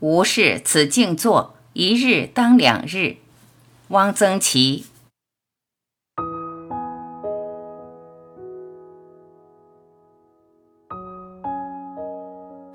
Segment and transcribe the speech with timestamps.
[0.00, 3.16] 无事此静坐，一日当两日。
[3.88, 4.86] 汪曾祺。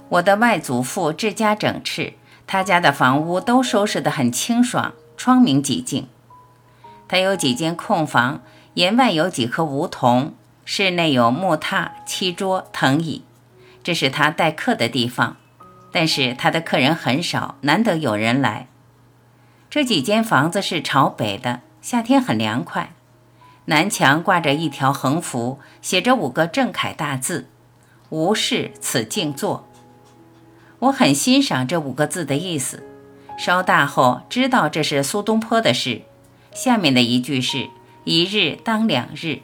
[0.09, 2.13] 我的外祖父治家整饬，
[2.45, 6.07] 他家的房屋都收拾得很清爽，窗明几净。
[7.07, 8.43] 他有几间空房，
[8.75, 13.23] 檐外有几棵梧桐，室内有木榻、漆桌、藤椅，
[13.83, 15.37] 这是他待客的地方。
[15.95, 18.67] 但是他的客人很少，难得有人来。
[19.69, 22.91] 这几间房子是朝北的，夏天很凉快。
[23.67, 27.47] 南墙挂着一条横幅，写着五个正楷大字
[28.11, 29.69] ：“无事此静坐。”
[30.79, 32.83] 我很欣赏这五个字的意思。
[33.37, 36.01] 稍大后知道这是苏东坡的诗。
[36.53, 37.69] 下面的一句是
[38.03, 39.39] “一日当两日”。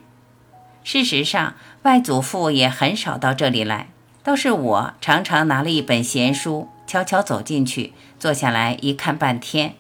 [0.84, 3.91] 事实上，外祖父也很少到这里来，
[4.24, 9.76] 倒是我常常拿了一本闲书，悄悄走进去，坐下来一看半天。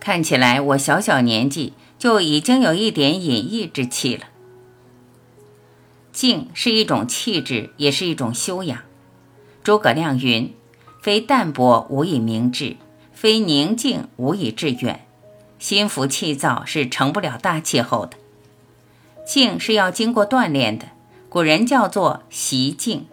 [0.00, 4.24] 看起来我小小年纪就已经有一点隐逸之气了。
[6.12, 8.80] 静是一种气质，也是一种修养。
[9.62, 10.54] 诸葛亮云。
[11.02, 12.76] 非淡泊无以明志，
[13.12, 15.06] 非宁静无以致远。
[15.60, 18.16] 心浮气躁是成不了大气候的。
[19.24, 20.86] 静是要经过锻炼的，
[21.28, 23.06] 古人叫做习静。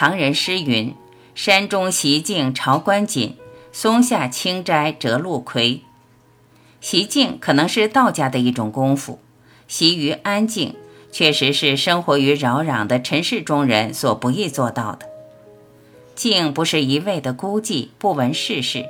[0.00, 0.94] 唐人诗云
[1.34, 3.36] ：“山中习静朝观锦，
[3.72, 5.82] 松下清斋折露葵。”
[6.80, 9.18] 习静可能是道家的一种功夫，
[9.66, 10.76] 习于安静，
[11.10, 15.08] 确实是生活于扰攘的尘世中人所不易做到的。
[16.14, 18.86] 静不是一味的孤寂，不闻世事。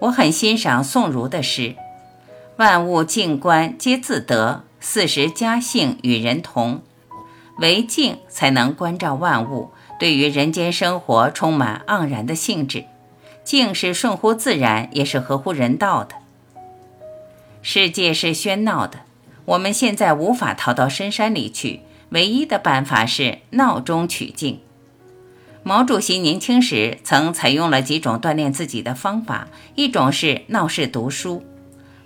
[0.00, 1.76] 我很欣赏宋儒的诗
[2.58, 6.82] ：“万物静观皆自得，四时佳兴与人同。”
[7.60, 12.84] 唯静才能关照万物，对于人间生活充满盎然的兴致。
[13.44, 16.16] 静是顺乎自然，也是合乎人道的。
[17.62, 19.00] 世界是喧闹的，
[19.46, 24.60] 我们现在无法逃到深山里去，唯一的办法是闹中取静。
[25.62, 31.44] 毛主席年轻时曾采用了几种锻炼自己的方法，一种是闹市读书，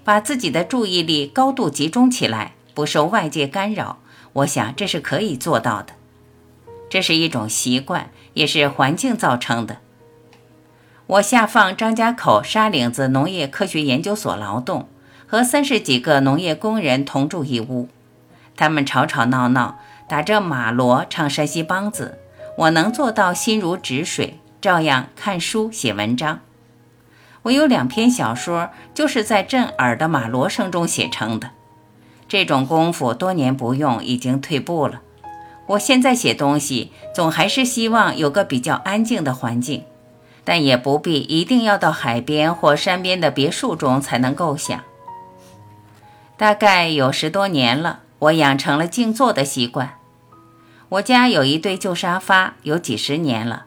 [0.04, 3.98] 把自己的注意力高度集中起来，不受外界干扰。
[4.32, 5.94] 我想这是可以做到的。
[6.92, 9.78] 这是一种习惯，也是环境造成的。
[11.06, 14.90] 我下放张家口沙岭子农业科学研究所劳动，
[15.26, 17.88] 和三十几个农业工人同住一屋，
[18.58, 22.18] 他们吵吵闹闹，打着马锣唱山西梆子。
[22.58, 26.40] 我能做到心如止水，照样看书写文章。
[27.44, 31.52] 我有两篇小说，就是在震耳的马锣声中写成的。
[32.28, 35.00] 这种功夫多年不用，已经退步了。
[35.72, 39.84] 我现在写东西，总还是希望有个比较安静的环境，
[40.44, 44.82] 但也不必一定要到海边或山边的别墅中才能构想。
[46.36, 49.98] 大概有十多年了，我养成了静坐的习惯。
[50.90, 53.66] 我家有一对旧沙发，有几十年了。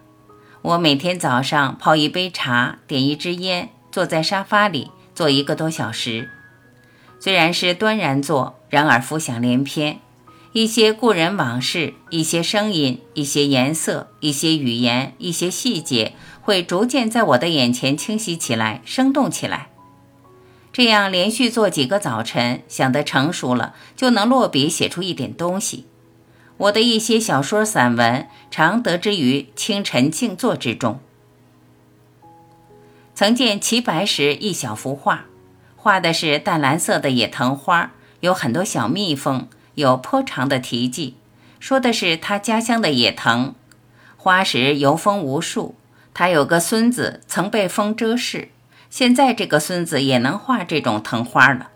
[0.61, 6.29] 我每天早上泡一杯茶，点一支烟，坐在沙发里坐一个多小时。
[7.19, 9.99] 虽然是端然坐，然而浮想联翩，
[10.55, 19.67] 一些故人往事，一些声音，一些颜色，一些语言，一些细节，会逐渐在我的眼前清晰起来，生动起来。
[20.71, 25.87] 这样连续做几个早晨，想得成熟了，就能落笔写出一点东西。
[26.55, 31.01] 我的一些小说散文常得之于清晨静坐之中。
[33.13, 35.25] 曾见齐白石一小幅画，
[35.75, 37.91] 画的是淡蓝色的野藤花，
[38.21, 41.15] 有很多小蜜蜂，有颇长的题记，
[41.59, 43.53] 说的是他家乡的野藤。
[44.17, 45.75] 花时游风无数，
[46.13, 48.49] 他有个孙子曾被风遮视，
[48.89, 51.69] 现在这个孙子也能画这种藤花了。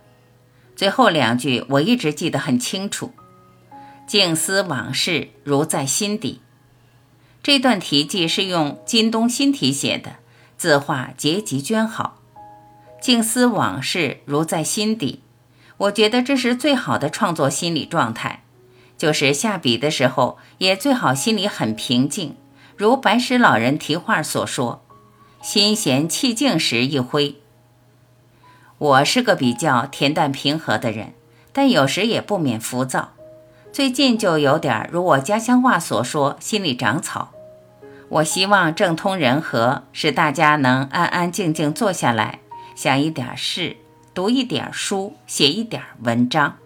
[0.76, 3.12] 最后两句我一直记得很清楚。
[4.08, 6.42] 静思往事如在心底，
[7.44, 10.16] 这段题记是用金东新题写的，
[10.58, 12.18] 字画结集娟好。
[13.00, 15.22] 静思往事如在心底，
[15.80, 18.44] 我觉得这是最好的创作心理状态，
[18.98, 22.36] 就是下笔的时候也最好心里很平静，
[22.76, 24.84] 如白石老人题画所说
[25.42, 27.38] ：“心闲气静时一挥。”
[28.78, 31.14] 我是个比较恬淡平和的人，
[31.54, 33.14] 但有时也不免浮躁。
[33.72, 37.32] 最近就有点如我家乡话所说，心里长草。
[38.10, 42.40] 我希望政通人和，使大家能安安静静坐下来，
[42.76, 43.78] 想一点事，
[44.14, 46.58] 读一点书，写一点文章。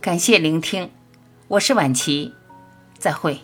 [0.00, 0.90] 感谢聆听，
[1.48, 2.34] 我是婉琪，
[2.98, 3.40] 再会。